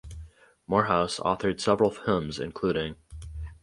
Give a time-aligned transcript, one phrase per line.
[0.65, 2.95] Morehouse authored several hymns including